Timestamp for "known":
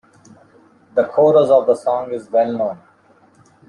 2.51-2.79